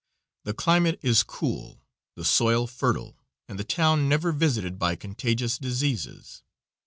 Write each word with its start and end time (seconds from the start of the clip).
The 0.45 0.55
climate 0.55 0.97
is 1.03 1.21
cool, 1.21 1.79
the 2.15 2.25
soil 2.25 2.65
fertile, 2.65 3.15
and 3.47 3.59
the 3.59 3.63
town 3.63 4.09
never 4.09 4.31
visited 4.31 4.79
by 4.79 4.95
contagious 4.95 5.59
diseases. 5.59 6.41